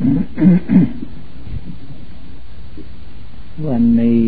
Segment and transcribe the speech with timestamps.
[0.00, 4.20] วันนี้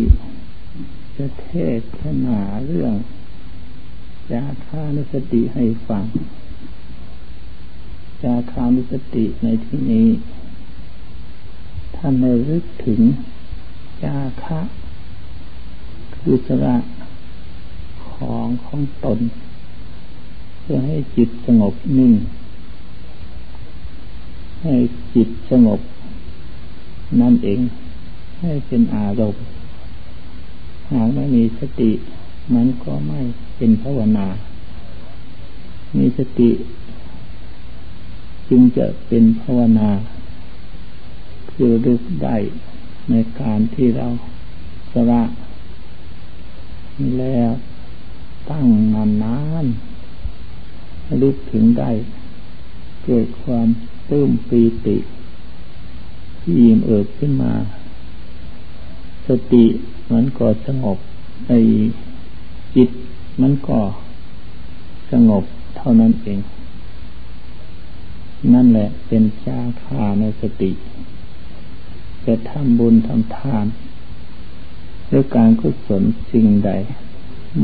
[1.15, 1.49] จะเท
[1.79, 2.95] ศนาเรื่อง
[4.31, 6.05] จาคานุสติให้ฟัง
[8.23, 10.07] จาคานุสติในที่นี้
[11.95, 13.01] ท่านในรึกถึง
[14.03, 14.61] จาคะ
[16.15, 16.77] คือสระ
[18.11, 19.19] ของของตน
[20.59, 22.13] เพื่อให้จิตสงบนิ่ง
[24.63, 24.75] ให้
[25.13, 25.79] จิตสงบ
[27.21, 27.59] นั่นเอง
[28.41, 29.43] ให้เป็นอารมณ์
[30.91, 31.91] หากไม่มีสติ
[32.53, 33.19] มันก็ไม่
[33.57, 34.27] เป็นภาวนา
[35.97, 36.51] มีสติ
[38.49, 39.89] จึงจะเป็นภาวนา
[41.51, 42.37] คือรึกได้
[43.09, 44.07] ในการที่เรา
[44.91, 45.23] สระ
[47.19, 47.51] แล้ว
[48.49, 49.65] ตั้งนานนาน
[51.21, 51.91] ลึกถึงได้
[53.05, 53.67] เกิดความ
[54.09, 54.97] ตื้มปีติ
[56.57, 57.53] ยิ้มเอิบขึ้นมา
[59.27, 59.65] สติ
[60.11, 60.97] มันก็สงบ
[61.47, 61.51] ไอ
[62.75, 62.89] จิต
[63.41, 63.79] มันก็
[65.11, 65.43] สงบ
[65.77, 66.39] เท่านั้นเอง
[68.53, 70.71] นั่นแหละเป็นชาคาในสติ
[72.25, 73.65] จะทำบุญทำทาน
[75.11, 76.71] ด้วยการกุศลสิ่งใด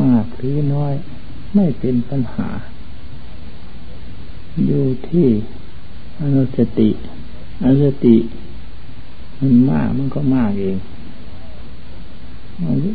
[0.04, 0.94] มากหรือน้อย
[1.56, 2.50] ไม่เป็นปัญหา
[4.66, 5.28] อยู่ที่
[6.22, 6.90] อนุสติ
[7.64, 8.16] อนุสติ
[9.40, 10.78] มันมากมันก็มากเอง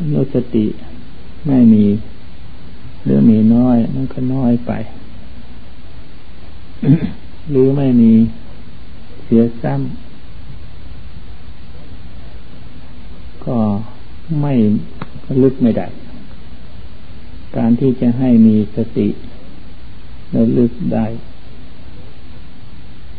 [0.03, 0.67] อนุสติ
[1.47, 1.84] ไม่มี
[3.05, 4.72] หรือมีน้อย มันก็น้อยไป
[7.50, 8.12] หรือไม่มี
[9.25, 9.84] เสียซ้ำ
[13.47, 13.58] ก็
[14.41, 14.52] ไม่
[15.42, 15.86] ลึกไม่ได้
[17.56, 19.08] การที่จะให้มีสติ
[20.30, 21.06] และลึกได้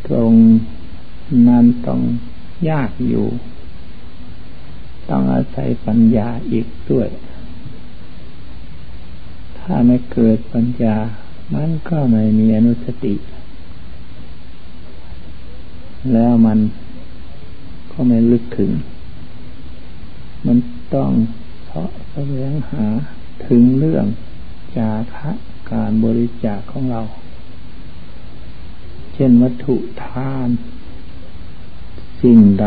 [0.08, 0.32] ตรง
[1.48, 2.00] นั้นต้อง
[2.70, 3.26] ยากอยู่
[5.08, 7.08] ต้องอาศัยปัญญาอีกด้วย
[9.58, 10.96] ถ้าไม่เกิดปัญญา
[11.54, 13.14] มันก็ไม่มีอนุสติ
[16.12, 16.58] แล้วมัน
[17.92, 18.70] ก็ไม่ลึกถึง
[20.46, 20.58] มัน
[20.94, 21.10] ต้อง
[21.66, 22.84] เพาะแสวงหา
[23.46, 24.06] ถึงเรื่อง
[24.76, 25.30] จาคะ
[25.72, 27.00] การบริจาคของเรา
[29.18, 30.48] เช่นวัตถุทาน
[32.22, 32.66] สิ่งใด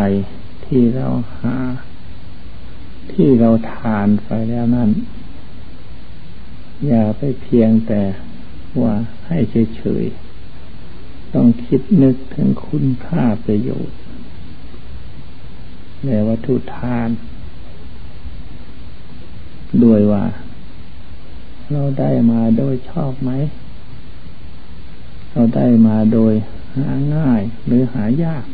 [0.65, 1.07] ที่เรา
[1.39, 1.55] หา
[3.11, 4.89] ที่เราทานไปแล้วนั้น
[6.87, 8.03] อย่าไปเพียงแต่
[8.81, 8.93] ว่า
[9.27, 9.37] ให้
[9.77, 13.99] เฉยๆต้องคิดนึกถึงคุณค่าประโยชน์
[16.05, 17.09] ในวัตถุทาน
[19.83, 20.25] ด้วยว่า
[21.71, 23.31] เราได้มาโดยชอบไหม
[25.39, 26.33] เราได้มาโดย
[26.75, 28.45] หาง่ายหรือหายาก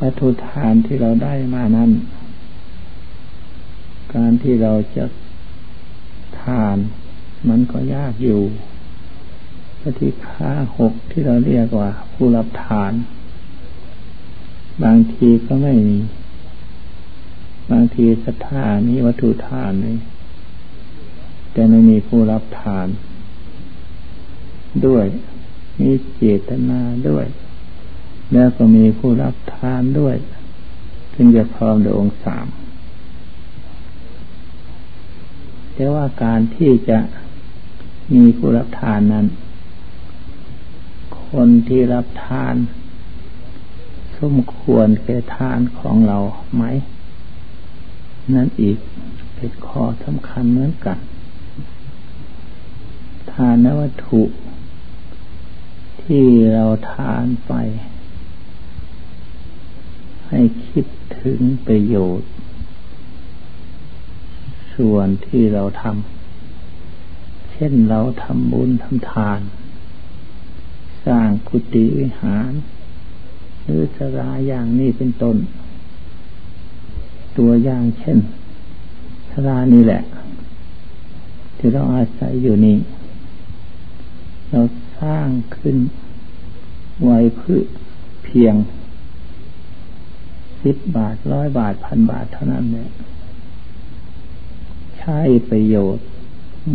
[0.00, 1.90] วัตถุทานที่เราได้มานั้น
[4.14, 5.04] การที่เราจะ
[6.40, 6.76] ทาน
[7.48, 8.40] มันก็ยากอยู่
[9.80, 12.92] ปฏิฆาหกที่เราเรียกว่า ผู้รับทาน
[14.84, 15.98] บางทีก็ไม่มี
[17.70, 19.98] บางทีศรัทธามีวัตถุทานเลย
[21.52, 22.88] แต่ไม่มีผู้รับทาน
[24.86, 25.06] ด้วย
[25.80, 27.26] มีเจตนาด้วย
[28.32, 30.16] แล้วก็มีผู้รับทานด้วย
[31.14, 32.46] ถึงจะพร้อมโดยองค์สาม
[35.74, 36.98] แต่ว่าการที่จะ
[38.14, 39.26] มีผู้รับทานนั้น
[41.28, 42.54] คนที่รับทาน
[44.18, 46.18] สมควรแก่ทานของเรา
[46.54, 46.64] ไหม
[48.34, 48.78] นั่นอีก
[49.34, 50.98] เป็นข้อสำคัญเหมือนกัน
[53.32, 54.22] ทานวัตถุ
[56.04, 57.52] ที่เราทานไป
[60.28, 60.86] ให้คิด
[61.20, 62.30] ถึงประโยชน์
[64.74, 69.40] ส่วนที่เราทำเช่นเราทำบุญทำทาน
[71.06, 72.50] สร้างกุฏิวิหาร
[73.62, 75.36] หรือสราอย่างนี้เป็นต้น
[77.38, 78.18] ตัวอย่างเช่น
[79.30, 80.02] สรานี่แหละ
[81.58, 82.76] ที่เราอาศัยอยู่นี้
[84.50, 84.60] เรา
[85.04, 85.76] สร้างขึ้น
[87.04, 87.62] ไว้เพื่อ
[88.24, 88.54] เพียง
[90.62, 92.90] สิบบาทร้อยบาทพันบาทเท่านั้นเนี่ย
[94.98, 96.06] ใช้ประโยชน์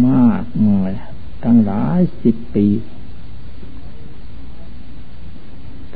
[0.10, 0.92] มากมาย
[1.44, 2.68] ตั้งหลายสิบปี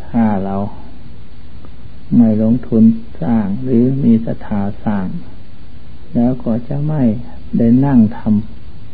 [0.04, 0.56] ถ้าเรา
[2.18, 2.84] ไม่ลงทุน
[3.22, 5.08] สร้างหรือมีศรัทธาสร้าง
[6.16, 7.04] แล้วก็จะไม่
[7.58, 8.20] ได้นั่งท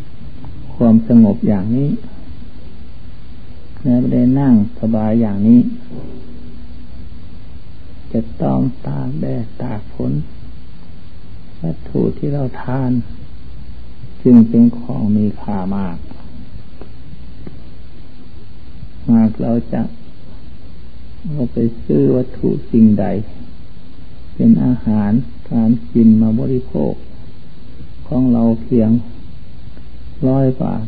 [0.02, 1.90] ำความสงบอย่างนี้
[3.84, 5.62] แล้วได้นั่งสบายอย่างนี้
[8.12, 10.14] จะต้องตากแดดตากฝน
[11.62, 12.92] วัตถุที่เราทาน
[14.24, 15.98] จึงเป็นของมีค่ามาก
[19.10, 19.82] หากเราจะ
[21.32, 23.06] เราไปซื้อวัตถุสิ่งใด
[24.36, 25.12] เป็นอาหาร
[25.52, 26.94] การกินมาบริโภค
[28.08, 28.90] ของเราเพียง
[30.28, 30.86] ร้อยบาท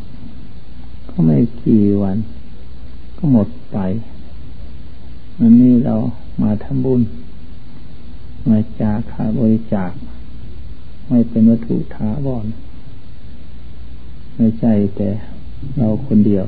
[1.08, 2.18] ก็ไม่กี่วัน
[3.24, 3.78] ก็หมดไป
[5.38, 5.96] อันนี้เรา
[6.42, 7.00] มาทำบุญ
[8.48, 9.92] มาจากขาบริจาค
[11.08, 12.46] ไม่เป็นวัตถุถาวร
[14.36, 15.08] ไม่ใช่แต่
[15.76, 16.46] เราคนเดียว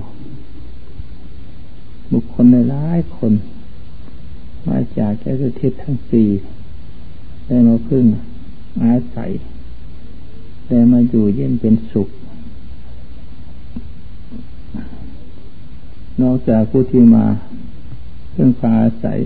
[2.13, 3.33] บุคคลในหลายคน
[4.69, 6.29] มาจากแก่ทิศทั้งสี่
[7.47, 8.05] ได้มาพึ่ง
[8.85, 9.31] อาศัย
[10.69, 12.09] ได้มาอยู่เย็นเป็นสุข
[16.23, 17.25] นอกจากผู้ที่มา
[18.33, 19.19] เพึ่งพาอาศัย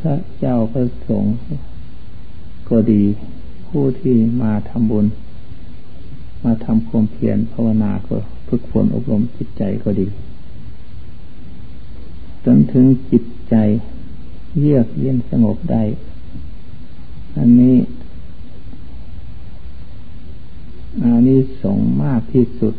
[0.00, 1.32] พระเจ้าพระสงฆ์
[2.68, 3.02] ก็ดี
[3.68, 5.06] ผู้ที่มาทำบุญ
[6.44, 8.16] มาทำความเพียรภาวนาก็
[8.48, 10.06] ฝึกฝนอบรมจิตใจก็ดี
[12.44, 13.56] จนถึงจิตใจ
[14.58, 15.82] เยือกเย็นสงบได้
[17.36, 17.76] อันนี้
[21.14, 22.74] อันนี้สงมากที่สุด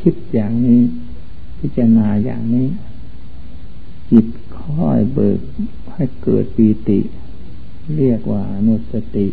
[0.00, 0.80] คิดอย่างนี้
[1.58, 2.68] พิจารณาอย่างนี้
[4.10, 4.26] จิต
[4.60, 5.40] ค่อยเบิก
[5.92, 6.98] ให้เกิดปีติ
[7.96, 9.26] เรียกว่าอนุสติ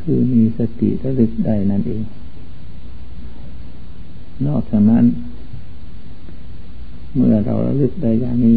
[0.00, 2.02] คือมีสติระลึกได้นั่นเอง
[4.46, 5.04] นอกจากนั้น
[7.14, 8.56] เมื่อเราระลึกได้อย่างนี้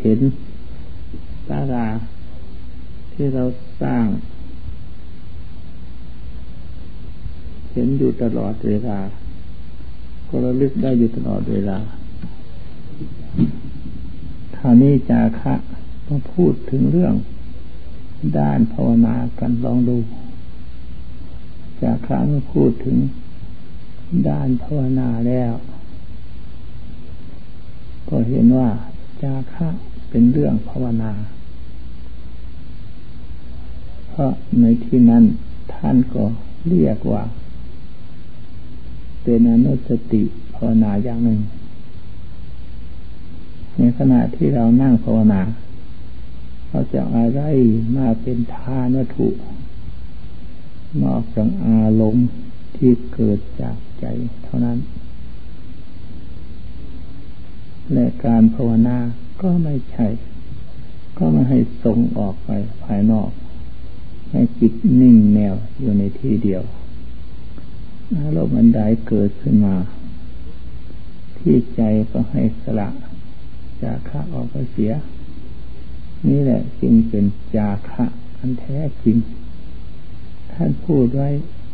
[0.00, 0.18] เห็น
[1.48, 1.86] ตารา
[3.12, 3.44] ที่เรา
[3.82, 4.04] สร้าง
[7.72, 8.98] เห็นอยู่ตลอดเวลา
[10.28, 11.78] ก็ระลึกได้อยู่ตลอดเวลา
[14.56, 15.54] ครานี้จาคะ
[16.06, 17.14] มาพูดถึงเรื่อง
[18.38, 19.98] ด้านภาวนากันลองดู
[21.82, 22.96] จาคะมาพูดถึง
[24.28, 25.52] ด้านภาวนาแล้ว
[28.08, 28.70] ก็เห็นว่า
[29.22, 29.68] จาคะ
[30.10, 31.12] เป็นเรื่องภาวนา
[34.08, 35.24] เพราะในที่นั้น
[35.74, 36.24] ท่านก็
[36.68, 37.22] เรียกว่า
[39.22, 40.22] เป็นอนุสติ
[40.54, 41.40] ภาวนาอย่างหนึ่ง
[43.76, 45.42] ในขณะที่เรานั่งภาวนา
[46.68, 47.40] เราจะอะไร
[47.96, 49.28] มาเป็นทานวัตถุ
[51.02, 52.28] นอกจากอารมณ์
[52.76, 54.04] ที่เกิดจากใจ
[54.44, 54.78] เท่านั้น
[57.92, 58.98] และการภาวนา
[59.42, 60.06] ก็ไม่ใช่
[61.18, 62.50] ก็ไม่ให้ส่งออกไป
[62.84, 63.30] ภายนอก
[64.30, 66.62] ให้จิตนิ่งแนวอยู่ในที่เดียว
[68.18, 69.76] อารมณ์อันใดเกิดขึ้นมา
[71.38, 72.88] ที่ใจก็ให้สละ
[73.82, 74.92] จาคะออกไปเสีย
[76.28, 77.24] นี่แหละจึงเป็น
[77.56, 78.04] จาคะ
[78.38, 79.16] อันแท้จริง
[80.52, 81.28] ท่านพูดไว้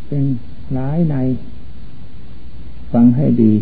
[0.06, 0.24] เป็น
[0.76, 1.16] ร้ายใน
[2.92, 3.52] ฟังให้ดี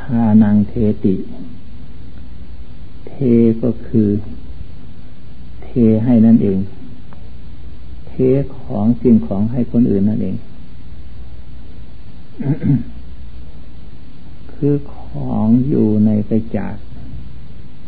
[0.00, 0.72] ทานังเท
[1.04, 1.14] ติ
[3.08, 3.14] เท
[3.62, 4.08] ก็คือ
[5.64, 5.68] เท
[6.04, 6.58] ให้นั่นเอง
[8.18, 8.22] เท
[8.60, 10.36] ของสิ่งของให้คนอื่นนั่นเอง
[14.52, 14.98] คือข
[15.32, 16.76] องอยู่ในไปจาก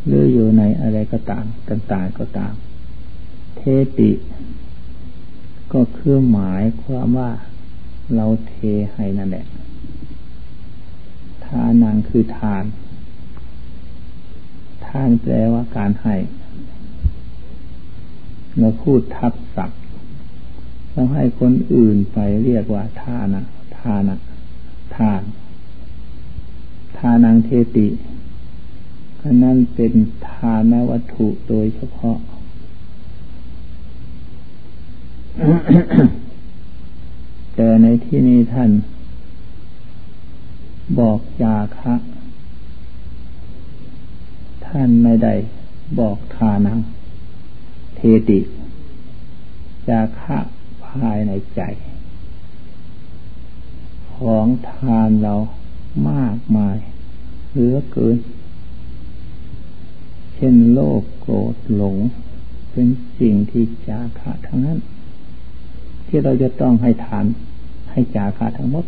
[0.06, 2.52] หรืออยู่ในอะไรก็ตามต่างๆก็ตาม
[3.56, 3.60] เท
[3.98, 4.10] ติ
[5.72, 7.30] ก็คือหมายความว่า
[8.14, 8.54] เราเท
[8.94, 9.46] ให้นั่นแหละ
[11.44, 12.64] ทานังคือทาน
[14.86, 16.16] ทานแปลว่าการให้
[18.58, 19.80] เราพูดทับศัพท์
[20.98, 23.42] เราให้คนอื่นไปเรียกว่าทานะ
[23.78, 24.16] ทานะ
[24.96, 25.22] ทาน
[26.98, 27.86] ทานังเทติ
[29.22, 29.92] อันนั้นเป็น
[30.30, 32.16] ทานวัตถุโดยเฉพาะ
[37.54, 38.70] แต่ในที่นี้ท่าน
[40.98, 41.94] บอกจาคะ
[44.66, 45.34] ท่านไม่ได้
[45.98, 46.78] บอกทานัง
[47.96, 48.40] เทติ
[49.90, 50.38] จาคะ
[50.88, 51.60] ภายในใจ
[54.14, 55.34] ของทานเรา
[56.10, 56.76] มากมาย
[57.50, 58.18] เหลือเกิน
[60.34, 61.96] เช่นโลภโกรธหลง
[62.70, 64.78] เป็นสิ่งที่จาคะทั้งนั้น
[66.06, 67.24] ที่เราจะต้องให้ทาน
[67.90, 68.84] ให้จาคะทั้งหมด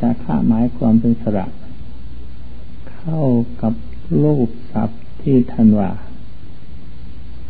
[0.00, 1.46] จาคะหมายความเป็นสระ
[2.92, 3.20] เข้า
[3.62, 3.74] กับ
[4.16, 5.90] โลภทรัพย์ที่ทันว่า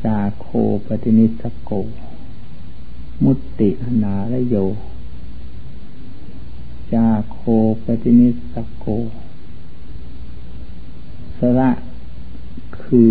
[0.05, 0.47] จาโค
[0.87, 1.71] ปฏินิสโก
[3.23, 3.69] มุตติ
[4.03, 4.57] นาและโย
[6.93, 7.39] จาโค
[7.85, 8.87] ปฏินิสโก
[11.39, 11.71] สระ
[12.83, 13.11] คือ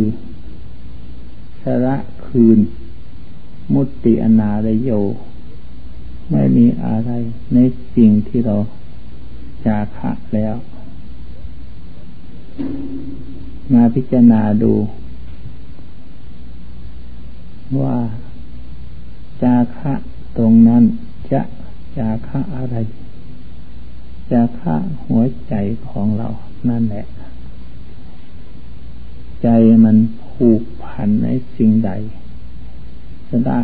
[1.62, 1.96] สระ
[2.26, 2.60] คืน
[3.74, 4.92] มุตติอนาลโย
[6.30, 7.12] ไม่มีอะไร
[7.54, 7.58] ใน
[7.96, 8.56] สิ่งที่เรา
[9.66, 10.56] จาคะแล้ว
[13.74, 14.74] มาพิจารณาดู
[17.80, 17.96] ว่า
[19.44, 19.94] จาคะ
[20.38, 20.84] ตรงนั้น
[21.32, 21.42] จะ
[21.98, 22.76] จาคะอะไร
[24.32, 25.54] จาคะหัวใจ
[25.90, 26.28] ของเรา
[26.70, 27.06] นั่นแหละ
[29.44, 29.48] ใจ
[29.84, 29.98] มัน
[30.30, 31.92] ผูกพันในสิ่งใด
[33.30, 33.60] สละ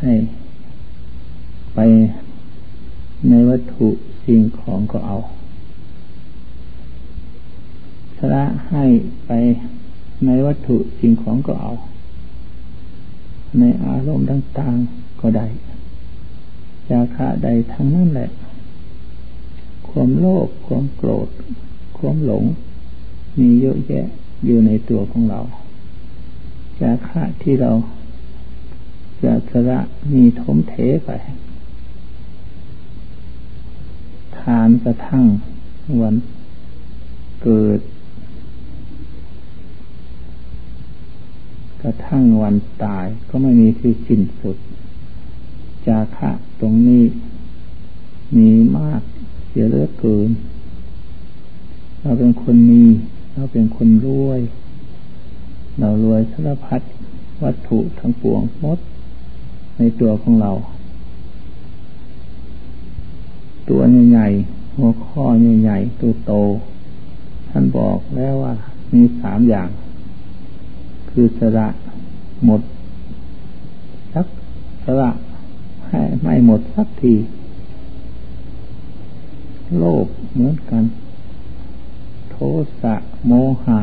[0.00, 0.12] ให้
[1.74, 1.78] ไป
[3.30, 3.88] ในวัตถุ
[4.24, 5.16] สิ่งของก็เอา
[8.18, 8.84] สละให้
[9.26, 9.32] ไป
[10.26, 11.72] ในวัตถุสิ่งของก็เอา
[13.58, 15.46] ในอารมณ์ต่าง ๆก็ได้
[16.88, 18.30] จาคะใดทั้งนั้นแหละ
[19.88, 21.28] ความโลภความโกรธ
[21.98, 22.44] ความหลง
[23.38, 24.06] มีเยอะแยะ
[24.44, 25.40] อยู่ในตัวของเรา
[26.80, 27.72] จาคะที่เรา
[29.24, 29.80] จะสละ
[30.12, 31.10] มีทมเทไป
[34.38, 35.24] ทานกระทั่ง
[36.00, 36.14] วัน
[37.42, 37.80] เกิด
[41.80, 44.56] กระทั่งวันตายก็ไม่มีที่สิ้นสุด
[45.86, 47.04] จาคะตรงนี้
[48.36, 49.02] มีมาก
[49.46, 50.30] เสียเหลือเกิน
[52.00, 52.82] เราเป็นคนมี
[53.32, 54.40] เราเป็นคนรวย
[55.78, 56.80] เรารวยสารพัด
[57.42, 58.78] วัตถุทั้งปวงหมด
[59.76, 60.52] ในตัวของเรา
[63.68, 65.24] ตัวใหญ่ๆหัวข้อ
[65.60, 66.32] ใหญ่ๆตัวโต
[67.48, 68.54] ท่านบอกแล้วว่า
[68.92, 69.68] มีสามอย่าง
[71.10, 71.68] คือสระ
[72.44, 72.60] หมด
[74.14, 74.26] สัก
[74.84, 75.10] สระ
[75.88, 77.14] ให้ไม่หมดสักที
[79.76, 80.84] โลภเหมือนกัน
[82.30, 82.36] โท
[82.82, 82.94] สะ
[83.26, 83.32] โม
[83.64, 83.80] หะ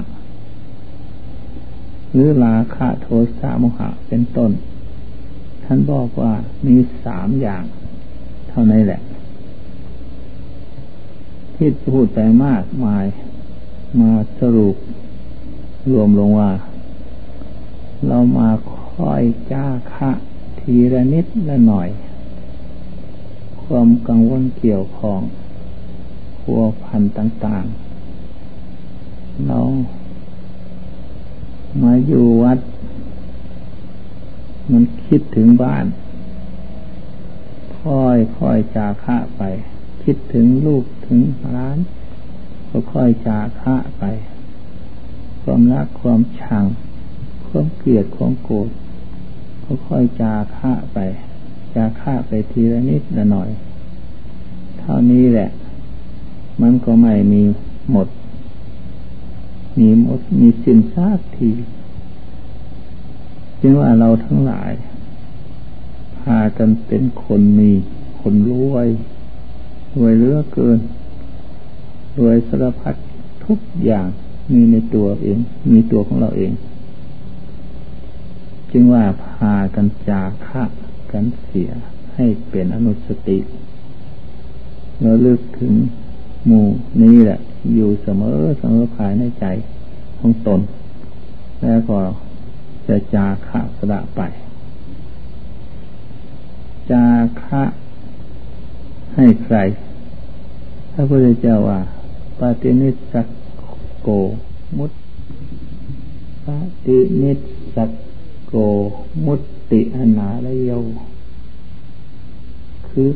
[2.11, 3.07] หรือลาคะโท
[3.39, 4.51] สะโมหะเป็นต้น
[5.63, 6.33] ท่านบอกว่า
[6.65, 7.63] มีสามอย่าง
[8.49, 9.01] เท่านั้นแหละ
[11.55, 13.05] ที่พูดไปมากมาย
[13.99, 14.75] มาสรุป
[15.91, 18.49] รวมลงว่าามา
[18.95, 20.11] ค่อยจ้าคะ
[20.59, 21.89] ทีละนิดละหน่อย
[23.63, 25.21] ความกังวลเกี่ยวของ
[26.39, 29.59] พัวพันต่างๆ เรา
[31.81, 32.59] มาอยู่วัด
[34.71, 35.85] มันคิดถึงบ้าน
[37.79, 39.41] ค่อยค่อยจาคะไป
[40.03, 41.21] คิดถึงลูกถึง
[41.55, 41.77] ร้าน
[42.69, 44.03] ก็ค่อยจาคะไป
[45.41, 46.65] ความรักความชัง
[47.47, 48.69] ความเกลียดความโกรธ
[49.87, 50.97] ค่อยจาคะไป
[51.75, 53.49] จาคะไปทีละนิดละหน่อย
[54.79, 55.49] เท่านี้แหละ
[56.61, 57.43] มันก็ไม่มี
[57.91, 58.07] หมด
[59.79, 61.51] มีหมดมีสิ้นซากที
[63.61, 64.71] จึงว่าเราทั้งหลาย
[66.17, 67.71] พากันเป็นคนมี
[68.19, 68.87] คนรวย
[69.95, 70.79] รวยเลือเกิน
[72.19, 72.95] รวยสารพัด
[73.45, 74.07] ทุกอย่าง
[74.53, 75.37] มีในตัวเอง
[75.71, 76.51] มีตัวของเราเอง
[78.71, 80.63] จึงว่าพากันจาคะ
[81.11, 81.71] กันเสีย
[82.15, 83.37] ให้เป็นอนุสติ
[85.01, 85.73] เราลึกถึง
[86.45, 86.65] หมู่
[87.01, 87.39] นี้แหละ
[87.73, 89.45] อยู่เสมอเสมอภายในใจ
[90.19, 90.59] ของตน
[91.61, 91.99] แล้วก็
[92.87, 94.21] จะจาคะสละไป
[96.91, 97.05] จา
[97.43, 97.63] คะ
[99.15, 99.57] ให้ใคร
[100.93, 101.79] พระพุทธเจ้าว่า
[102.39, 103.13] ปฏินิสส
[104.01, 104.09] โก
[104.77, 104.91] มุต
[106.45, 106.47] ป
[106.85, 107.39] ฏินิส
[107.75, 107.77] ส
[108.47, 108.53] โก
[109.25, 110.71] มุตติอนาลโย
[112.87, 113.09] คือ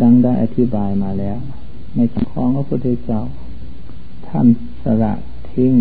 [0.00, 1.38] ดังได้อธิบายมาแล้ว
[1.94, 3.20] ในคำของพระพุทธเจ้า
[4.26, 4.46] ท่าน
[4.82, 5.12] สละ
[5.50, 5.72] ทิ้ง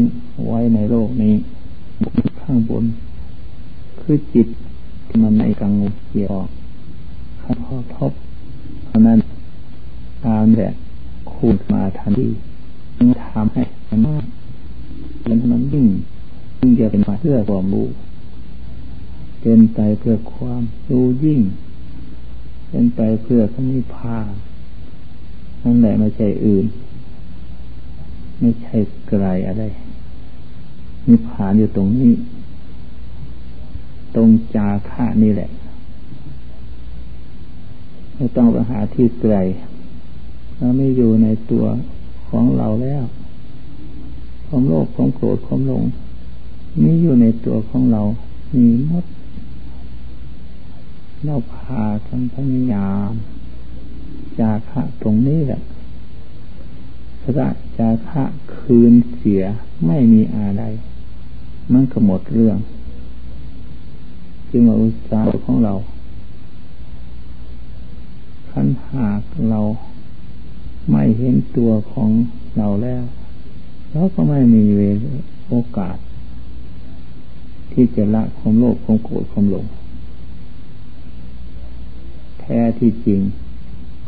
[0.48, 1.34] ไว้ในโลกนี้
[2.42, 2.84] ข้างบน
[4.00, 4.48] คือจิต
[5.22, 6.36] มันในกังวลเกี่ยว
[7.42, 8.12] ข้าพทบ
[8.86, 9.20] เพราะนั้น
[10.26, 10.74] ตามแบบ
[11.32, 12.30] คูณมาทันที
[13.32, 14.26] ทำให้มันมาก
[15.22, 15.88] เป็นมันยิ่ง
[16.60, 17.88] ยิ่งจะเป็นมาเพื่อความรู้
[19.42, 21.42] เป็นไปเพื่อความรู้ยิ่ง
[22.70, 24.32] เป็นไปเพื่อพระนิพพาน
[25.64, 26.66] นั่นแหละไม่ใช่อื่น
[28.40, 29.64] ไม่ใช่ไกลอะไร
[31.08, 32.14] นิพพานอยู่ตรงนี้
[34.16, 35.50] ตรงจาค่านี่แหละ
[38.16, 39.36] ไม่ต้องไปหาที่ไกล
[40.58, 41.66] เราไม่อยู่ในตัว
[42.30, 43.04] ของเราแล้ว
[44.48, 45.84] ความโลภความโกรธความหลง
[46.82, 48.02] มีอยู่ในตัวของเรา
[48.56, 49.06] มีมด
[51.26, 53.12] เราพากันพยายาม
[54.40, 55.62] จาคะตรงนี้แหละ
[57.22, 58.24] พระจาคะ
[58.56, 59.44] คืนเสีย
[59.86, 60.64] ไม่มีอะไร
[61.74, 62.58] มันก็หมดเรื่อง
[64.50, 65.74] จึงมาอุตสาห์ของเรา
[68.50, 69.62] ขันหากเรา
[70.90, 72.10] ไม่เห็นตัวของ
[72.58, 73.04] เราแล้ว
[73.92, 74.98] เราก็ไม่มีเวล
[75.50, 75.98] โอกาส
[77.72, 79.66] ที่จะละความโลภความโกรธความหลง
[82.40, 83.22] แท้ที่จริง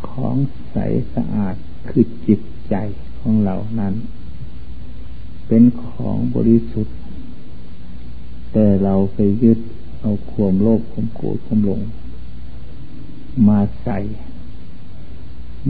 [0.09, 0.35] ของ
[0.69, 0.75] ใส
[1.13, 1.55] สะอาด
[1.89, 2.39] คือจิต
[2.69, 2.75] ใจ
[3.19, 3.93] ของเรานั้น
[5.47, 6.97] เป็นของบริสุทธิ์
[8.51, 9.59] แต่เราไปยึด
[10.01, 11.81] เอาความโลภความโกรธความหลง
[13.47, 13.99] มาใส่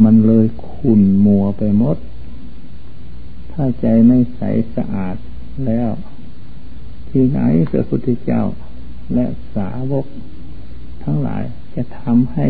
[0.04, 1.98] มันเลยขุ่นมัวไปหมด
[3.52, 4.42] ถ้าใจไม่ใส
[4.76, 5.16] สะอาด
[5.66, 5.90] แล้ว
[7.10, 7.40] ที่ไหน
[7.72, 8.44] พระพุทธเจ้า
[9.14, 9.26] และ
[9.56, 10.06] สาวก
[11.04, 11.44] ทั้งหลาย
[11.76, 12.48] จะทำให้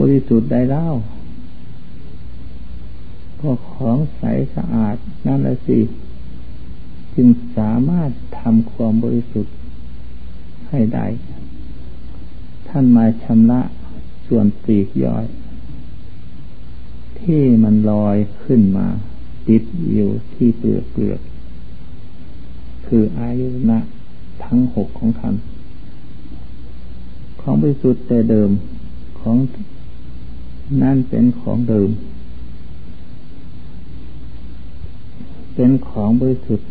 [0.00, 0.88] บริสุทธิ์ได้เล่า
[3.40, 4.22] ก็ของใส
[4.54, 5.78] สะอาดนั่นแหละสิ
[7.14, 8.10] จึงสามารถ
[8.40, 9.54] ทำความบริสุทธิ์
[10.68, 11.06] ให้ได้
[12.68, 13.60] ท่านมาชำระ
[14.26, 15.26] ส่วนปีกย่อย
[17.20, 18.86] ที่มันลอยขึ้นมา
[19.48, 19.62] ติด
[19.92, 21.20] อยู่ที่เปลือกเปลือก
[22.94, 23.80] คืออายุนะ
[24.44, 25.34] ทั้งหกของท่าน
[27.40, 28.50] ของบริสุทธิ์แต่เดิม
[29.20, 29.36] ของ
[30.82, 31.90] นั่นเป็นของเดิม
[35.54, 36.68] เป็นของบริสุทธิ์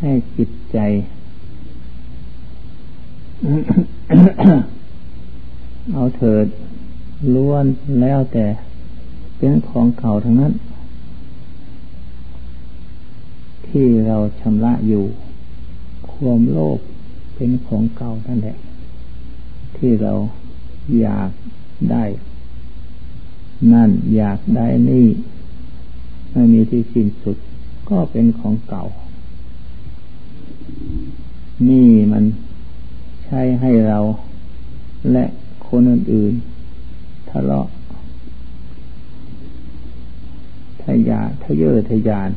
[0.00, 0.78] ให้จิตใจ
[5.92, 6.46] เอาเถิด
[7.34, 7.64] ล้วน
[8.00, 8.46] แล้วแต่
[9.38, 10.52] เป็นของเก่าทั้งนั้น
[13.68, 15.04] ที่เราชำระอยู่
[16.10, 16.78] ความโลภ
[17.34, 18.56] เป็นของเก่านั่นแหละ
[19.76, 20.12] ที่เรา
[21.00, 21.30] อยาก
[21.90, 22.04] ได้
[23.72, 25.06] นั่นอยากได้นี่
[26.32, 27.36] ไม่มีที่สิ้นสุด
[27.90, 28.84] ก็เป็นของเก่า
[31.68, 32.24] นี่มัน
[33.24, 33.98] ใช่ให้เรา
[35.12, 35.24] และ
[35.68, 37.66] คนอื่นๆทะเลาะ
[40.82, 42.30] ทะยาทะเยอทะยาน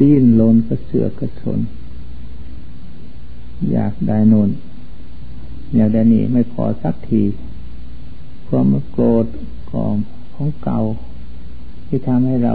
[0.00, 1.60] ดิ้นลนกระเสือกกระสน
[3.72, 4.50] อยากได้นน
[5.76, 7.22] อยากได้นี่ไม่พอสักที
[8.46, 9.26] ความโกรธ
[9.70, 9.84] ขอ
[10.34, 10.80] ของเก่า
[11.86, 12.54] ที่ทำให้เรา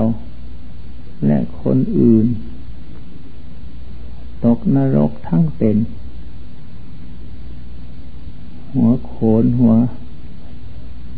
[1.27, 2.25] และคนอื่น
[4.45, 5.77] ตกนรกทั้งเป็น
[8.73, 9.75] หัวโขนหัว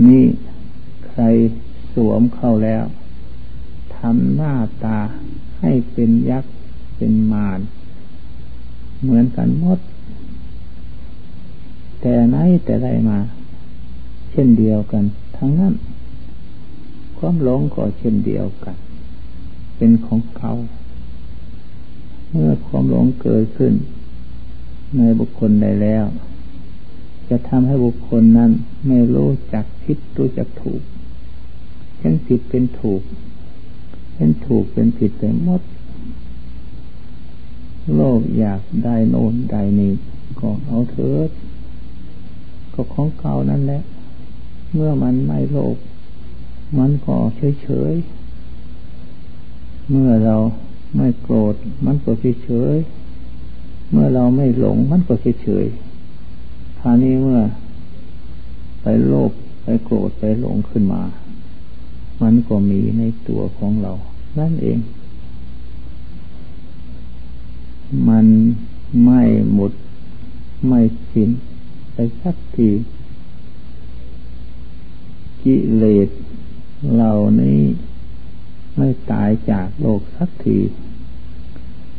[0.08, 0.24] นี่
[1.08, 1.24] ใคร
[1.94, 2.84] สวมเข้าแล้ว
[3.98, 5.00] ทำหน้าตา
[5.62, 6.52] ให้เป็นยักษ์
[6.98, 7.60] เป็นมาร
[9.02, 9.80] เหมือนกันหมด
[12.02, 13.20] แต่ไหนแต่ไรมา
[14.32, 15.04] เช่นเดียวกัน
[15.38, 15.74] ทั้งนั้น
[17.18, 18.76] ความหลงก็เช่นเดียวกัน
[19.78, 20.54] เป็นของเขา
[22.30, 23.74] เมื่อความหลงเกิดขึ้น
[24.96, 26.06] ในบุคคลใดแล้ว
[27.30, 28.52] จะทำให้บุคคลนั้น
[28.88, 30.82] ไม่รู้จักผิดรู้จักถูก
[32.00, 33.02] เห็นผิดเป็นถูก
[34.16, 35.62] เห็นถูกเป็นผิดไปหมด
[37.96, 39.92] โลกอยากได้โน่นได้นี่
[40.40, 41.30] ก็เอาเถิด
[42.74, 43.82] ก็ของเก่านั่นแหละ
[44.74, 45.78] เมื่อมันไม่โลภ
[46.78, 47.94] มันก็เฉยเฉย
[49.90, 50.38] เมื่อเรา
[50.96, 52.76] ไม่โกรธมันก็เฉยเฉย
[53.92, 55.66] เมื่อเราไม่หลงมันก็เฉยเฉย
[56.80, 57.42] คราวนี้เมื่อ
[58.82, 59.32] ไปโลภ
[59.64, 61.02] ไปโกรธไปหลงขึ้นมา
[62.22, 63.94] มันก็มีในตัวของเรา
[64.40, 64.80] นั่นเอง
[68.10, 68.26] มัน
[69.04, 69.24] ไม่
[69.54, 69.72] หมด
[70.68, 71.30] ไม่สิ้น
[71.94, 72.70] ไปสักที
[75.44, 76.10] กิเลส
[76.94, 77.62] เหล่านี้
[78.78, 80.60] ไม่ตายจากโลกสักที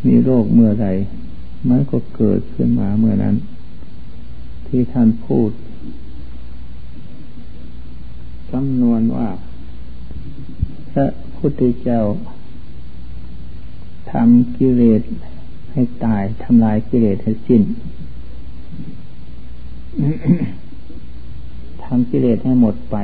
[0.04, 0.88] มีโรคเมื่อใด
[1.68, 3.36] มันก็เกิดขึ้นมาเมื่อนั้น
[4.66, 5.50] ที่ท่านพูด
[8.52, 9.28] จำนวนว่า
[10.98, 11.06] ระ
[11.36, 12.00] พุทธเจ้า
[14.10, 15.02] ทำกิเลส
[15.72, 17.62] ให้ตายทำลายกิเลสให้สิ้น
[21.84, 22.96] ทำกิเลสให้หมดไป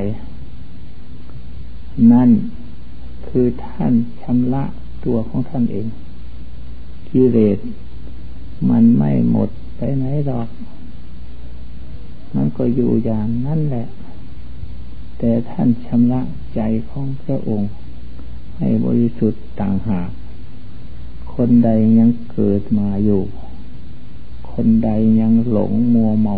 [2.13, 2.31] นั่น
[3.29, 4.65] คือท่านชำระ
[5.05, 5.87] ตัวของท่านเอง
[7.11, 7.59] กิเลส
[8.71, 10.49] มันไม่หมดไปไหนหรอก
[12.35, 13.87] มันก็อยู่อย่างนั้นแหละ
[15.19, 16.21] แต่ท่านชำระ
[16.55, 17.71] ใจของพระองค์
[18.65, 20.11] ให้บริสุทธิ์ต่างหาก
[21.35, 23.23] คนใดยังเกิดมาอยู่
[24.53, 26.37] คนใดยังหลงมัวเมา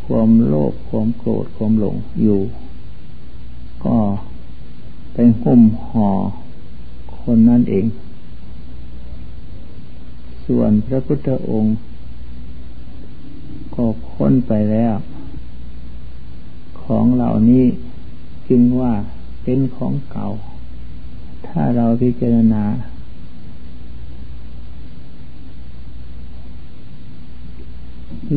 [0.00, 2.40] ความโลภความโกรธความหลงอยู่
[3.84, 3.96] ก็
[5.12, 6.08] เป็นหุ้มห่อ
[7.18, 7.86] คนนั่นเอง
[10.46, 11.76] ส่วนพระพุทธองค์
[13.74, 14.94] ก็พ้นไปแล้ว
[16.82, 17.64] ของเหล่านี้
[18.48, 18.92] จึงว่า
[19.42, 20.28] เป็นของเก่า
[21.48, 22.64] ถ้าเราพิจารณา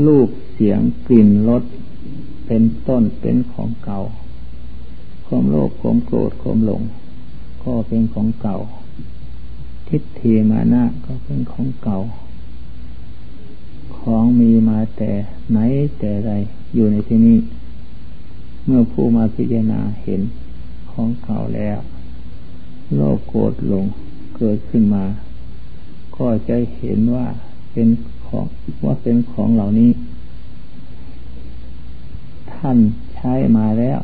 [0.05, 1.63] รูปเสียงกลิ่นรส
[2.45, 3.99] เป็นต้นเป็นของเก่า
[5.25, 6.81] ความโลภความโกรธความหลง
[7.63, 8.57] ก็เป็นของเก่า
[9.87, 11.99] ทิฏฐิมานะก็เป็นของเก่า
[13.97, 15.11] ของมีมาแต่
[15.51, 15.59] ไหน
[15.99, 16.31] แต่ไร
[16.73, 17.37] อยู่ในที่นี้
[18.65, 20.21] เมื่อผู้มาพิจารณาเห็น
[20.91, 21.79] ของเก่าแล้ว
[22.95, 23.85] โลภโกรธหลง
[24.37, 25.05] เกิดขึ้นมา
[26.17, 27.27] ก็จะเห็นว่า
[27.71, 27.87] เป็น
[28.25, 28.45] ของ
[28.85, 29.91] ว่าเป็นของเหล่านี้
[32.53, 32.77] ท่าน
[33.13, 33.99] ใช้มาแล้ว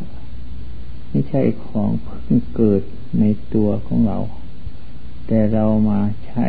[1.09, 2.81] ไม่ใช่ของเพิ่งเกิด
[3.19, 3.23] ใน
[3.53, 4.17] ตัวของเรา
[5.27, 6.45] แต่เรามาใช้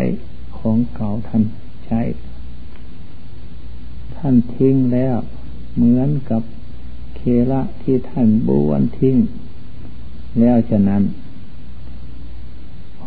[0.59, 1.42] ของเก่าท่าน
[1.87, 2.01] ใช้
[4.16, 5.16] ท่านทิ้งแล้ว
[5.74, 6.42] เหมือนกับ
[7.16, 7.20] เค
[7.51, 9.16] ละที่ท่านบ้วนทิ้ง
[10.40, 11.03] แล้วฉะนั้น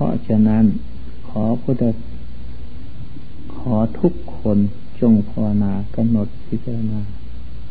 [0.02, 0.64] ราะฉะนั้น
[1.30, 1.84] ขอพุทธ
[3.58, 4.58] ขอทุกคน
[5.00, 7.00] จงภาวนากำหนดพิจารณา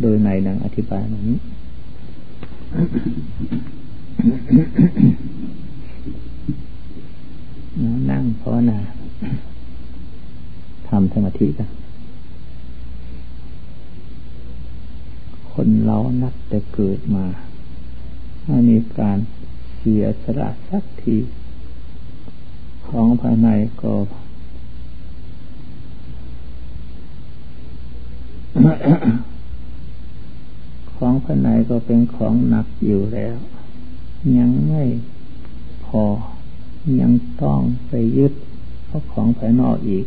[0.00, 1.38] โดยในหนังอธิบายนี้
[8.10, 8.78] นั่งภาวนา
[10.88, 11.70] ทำสมาธิกัน
[15.52, 17.26] คนเรานักแต่เกิดมา
[18.44, 19.18] ถ้ามีการ
[19.76, 21.16] เสียสละสักที
[22.90, 23.48] ของภายใน
[23.80, 23.94] ก็
[30.96, 33.36] ของภายในก็เป็นของหนักอยู่แล้ว
[34.38, 34.84] ยังไม่
[35.86, 36.04] พอ
[37.00, 38.32] ยังต้องไปยึด
[38.86, 40.06] เพราะของภายนอกอีก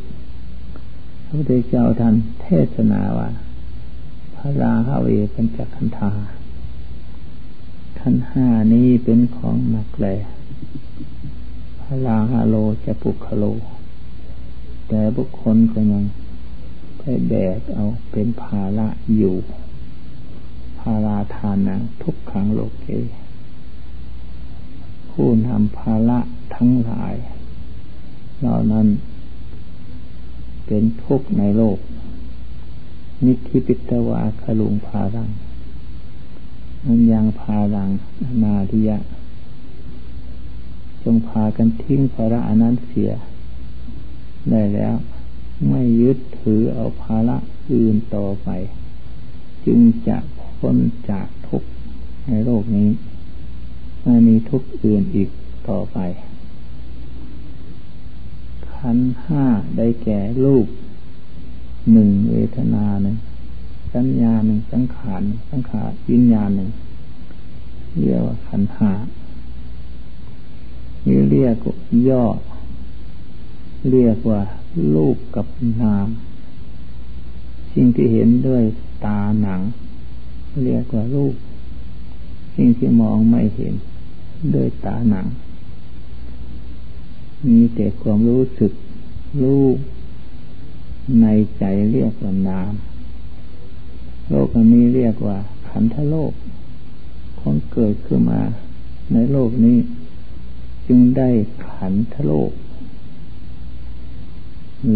[1.25, 3.29] พระพุทธเจ้าท่านเทศนาว่า
[4.35, 6.11] พระราหาเวเป็นจักขันธา
[7.99, 10.07] ขันห้านี้เป็นของหนักแหล
[11.85, 13.45] พระราหาโลจะปุคโล
[14.87, 16.03] แต่บุคคลก็ยัง
[16.97, 19.35] ไปแบกเอาเป็นภาระอยู่
[20.79, 22.87] ภาราทานังทุกขังโลกเก
[25.09, 26.19] ผู้นำภาระ
[26.55, 27.15] ทั้งหลาย
[28.39, 28.87] เหล่านั้น
[30.65, 31.77] เป็นทุกข์ในโลก
[33.25, 35.29] นิธิปิตวาคลุงภารัง
[36.85, 37.89] มันยังพารัง
[38.43, 38.97] นาทิยะ
[41.03, 43.11] จงพากันทิ้งภาระอนั้นเสีย
[44.49, 44.95] ได้แล้ว
[45.69, 47.37] ไม่ยึดถือเอาภาระ
[47.71, 48.49] อื่นต่อไป
[49.65, 50.17] จึงจะ
[50.57, 50.77] พ้น
[51.09, 51.69] จากทุกข์
[52.27, 52.89] ในโลกนี้
[54.03, 55.29] ไม่มีทุกข์อื่นอีก
[55.69, 55.97] ต่อไป
[58.75, 59.45] ขันห้า
[59.77, 60.67] ได้แก่รูป
[61.91, 63.17] หนึ่งเวทนาหนึ่ง
[63.93, 66.69] สัญญาหนึ่งสังขารสังขารวิญญาณหนึ่ง
[67.97, 68.91] เรียกว่าขันห้า
[71.05, 71.57] นี่เรียก
[72.09, 72.25] ย่อ
[73.91, 74.41] เรียกว่า
[74.93, 75.47] รูปกับ
[75.81, 76.07] นาม
[77.73, 78.63] สิ่งที่เห็นด้วย
[79.05, 79.61] ตาหนัง
[80.63, 81.35] เรียกว่ารูป
[82.55, 83.73] สิ่งที่มองไม่เห็น
[84.55, 85.25] ด้วยตาหนัง
[87.47, 88.71] มีแต่ความรู้สึก
[89.43, 89.77] รูป
[91.21, 92.73] ในใจเรียกว่านาม
[94.29, 95.37] โลกนี้เรียกว่า
[95.69, 96.31] ขันธโลก
[97.41, 98.41] คนเกิดขึ้นมา
[99.13, 99.77] ในโลกนี้
[100.87, 101.29] จึงได้
[101.67, 102.51] ขันธโลก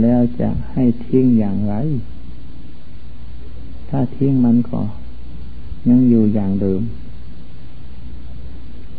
[0.01, 1.75] แล้วจะให้ทิ้งอย่างไร
[3.89, 4.81] ถ้าทิ้งมันก็
[5.89, 6.81] ยังอยู่อย่างเดิม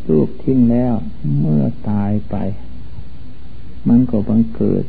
[0.09, 0.94] รูปทิ้งแล้ว
[1.38, 2.37] เมื่อตายไป
[3.88, 4.85] มันก็บังเกิด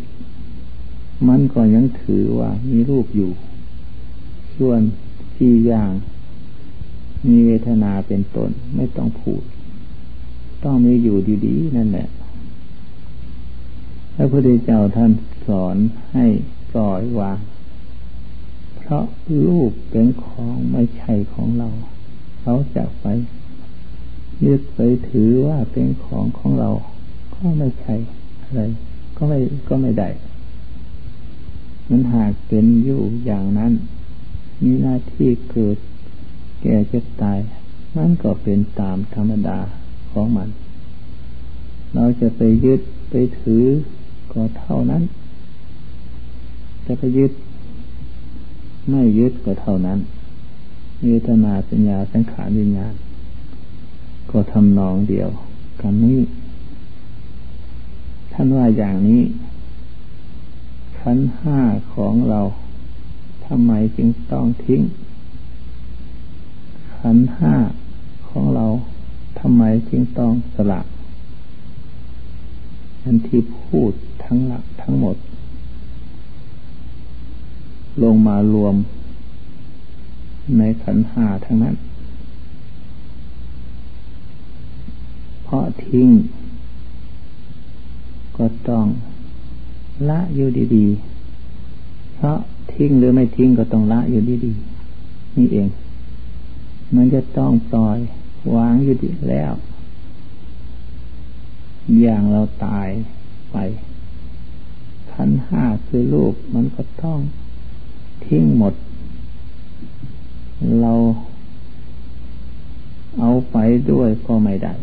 [1.28, 3.32] มันก็ยังถือว่ามีรูปอยู่
[4.58, 4.82] ส่วน
[5.36, 5.92] ที่อย่าง
[7.28, 9.44] มีเวทนาเป็นตนไม่ต้องพูด
[10.64, 12.08] ต้องมีอยู่ดีๆนั่นแหละ
[14.16, 15.12] พระพุทธเจ้าท่าน
[15.48, 15.76] สอน
[16.14, 16.26] ให้
[16.72, 17.38] ปล่อยวาง
[18.78, 19.04] เพราะ
[19.46, 21.70] รูปเป็นของไม่ใช่ของเรา
[22.42, 23.06] เขาจะไป
[24.46, 26.70] ยึดไปถือว่าเป็นของของเรา
[27.36, 27.96] ก็ไม่ใช่
[28.42, 28.62] อะไร
[29.18, 30.10] ก็ไม่ก็ไม่ได้
[31.90, 33.74] มันหากเป็นอยู่อย่างนั้น
[34.64, 35.78] มีหน้าที่เกิด
[36.62, 37.40] แก่เจ็บตาย
[37.98, 39.60] นั่นก็เป็นตามธรรมดา
[40.12, 40.50] ของมัน
[41.96, 43.66] เราจะไปยึดไปถือ
[44.32, 45.04] ก็เท่านั้น
[46.86, 47.32] จะไปยึด
[48.90, 50.00] ไม่ยึดก็เท่านั้น
[51.04, 52.94] เวทนาสัญญาสังขารวิญญาณ
[54.32, 55.30] ก็ทำนองเดียว
[55.82, 56.20] กันนี้
[58.32, 59.22] ท่านว่าอย่างนี้
[61.00, 61.60] ขันห้า
[61.94, 62.42] ของเรา
[63.46, 64.82] ทำไมจึงต้องทิ้ง
[66.98, 67.54] ขันห้า
[68.30, 68.66] ของเรา
[69.40, 70.82] ทำไมจึงต้องสละ
[73.04, 73.92] อันที่พูด
[74.26, 75.16] ทั้งหลักทั้งหมด
[78.04, 78.76] ลงมารวม
[80.58, 81.76] ในขันหาทั้งนั้น
[85.44, 86.08] เพราะทิ้ง
[88.38, 88.86] ก็ต้อง
[90.10, 92.38] ละอยู่ดีๆ เพราะ
[92.74, 95.68] ทิ้งหรือไม่ทิ้งก็ต้องละอยู่ดีๆ นี่เอง
[96.96, 98.00] มันจะต้องปล่อย
[98.56, 99.54] วางอยู่ดีแล้ว
[102.02, 102.90] อย่างเราตาย
[103.52, 103.58] ไป
[105.12, 107.20] ขันห้าคือรูปมันก็ต้อง
[108.26, 108.74] ทิ้งหมด
[110.82, 110.94] เรา
[113.20, 113.58] เอาไป
[113.92, 114.74] ด้วยก็ไม่ได้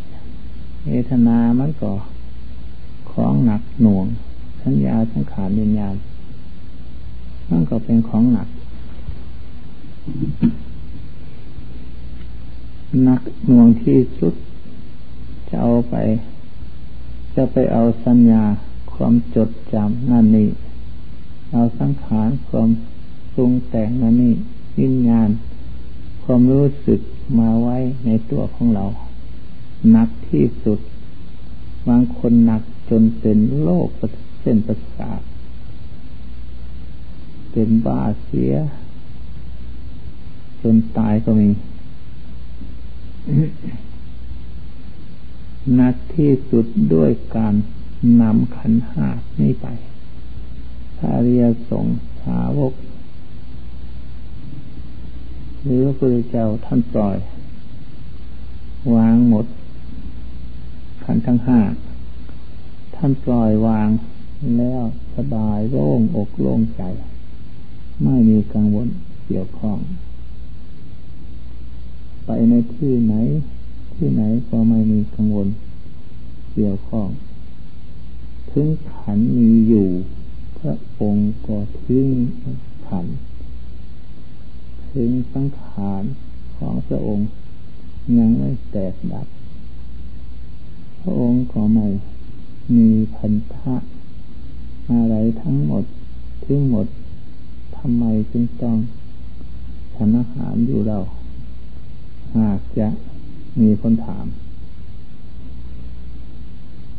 [0.85, 1.93] เวทนามันก็
[3.11, 4.07] ของหนักหน่วง
[4.63, 5.97] สัญญาสังขารวิญญาณ
[7.51, 8.49] มันก็เป็นของหนัก
[13.09, 14.35] นักหน่วงที่สุด
[15.49, 15.95] จะเอาไป
[17.35, 18.45] จะไปเอาสัญญา
[18.93, 20.49] ความจดจำนั่นนี่
[21.53, 22.69] เอาสังขารความ
[23.35, 24.35] ปรุงแต่งนั่นนี่
[24.79, 25.29] วิญญาณ
[26.25, 27.01] ความรู้สึก
[27.39, 28.85] มาไว้ในตัวของเรา
[29.91, 30.81] หนักที่สุด
[31.89, 33.89] บางคนหนักจนเป็นโรค
[34.41, 35.21] เส้นประสาท
[37.53, 38.55] เป็นบ้าเสีย
[40.63, 41.49] จนตายก็มี
[45.81, 47.55] นักที่สุดด้วยการ
[48.23, 49.07] นำขันห้า
[49.41, 49.67] นี้ไป
[50.97, 51.87] พระเรียสง
[52.23, 52.73] สาวก
[55.63, 57.19] หรือพระพุทธเจ้าท่านปล่อย
[58.95, 59.47] วางหมด
[61.05, 61.61] ขันทั้งห้า
[62.97, 63.89] ท่านปล่อยวาง
[64.59, 64.83] แล้ว
[65.17, 66.83] สบายโล่งอกโล่งใจ
[68.05, 68.89] ไม่มีกังวล
[69.27, 69.79] เกี่ยวข้อง
[72.27, 73.15] ไปในที่ไหน
[73.95, 75.49] ที่ไหนก็ไม่มีกังวล
[76.53, 77.09] เกี่ยวข้อง
[78.51, 79.89] ถึงขันมีอยู่
[80.59, 82.09] พระองค์ก็ทิ้ง
[82.87, 83.07] ขัน
[84.91, 86.03] ถึงสังขาร
[86.57, 87.29] ของพระองค์
[88.19, 89.27] ยังไม่แตกดับ
[91.01, 91.87] พระองค์ก็ไม่
[92.77, 93.75] มีพันธะ
[94.91, 95.85] อะไรทั้งหมด
[96.45, 96.87] ทั้งหมด
[97.77, 98.77] ทำไมจึงต้อง
[99.95, 100.99] ฉันอาหารอยู่เรา
[102.41, 102.89] หากจะ
[103.61, 104.27] มีคนถาม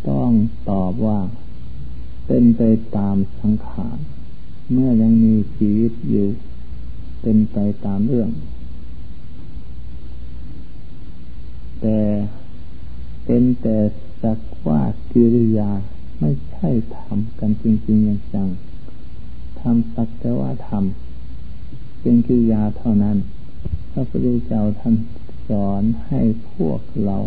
[0.08, 0.32] ต้อง
[0.69, 1.19] ตอบว่า
[2.28, 2.62] เป็นไป
[2.97, 3.97] ตามสังขาร
[4.71, 6.28] เมื่อยังมีชีวิตอยู่
[7.21, 8.30] เป็นไปตามเรื่อง
[11.82, 12.00] แต่
[13.26, 13.78] เป็นแต่
[14.21, 15.71] สักว่ากิริยา
[16.19, 18.50] ไม่ใช่ทำกันจริงๆอย่างจัง
[19.60, 23.17] ทำสักแต่ว่าทำเป็นกิริยาเท่านั้น
[23.91, 24.95] พระพุทธเจ้าท่าน
[25.50, 27.18] สอนให้พวกเรา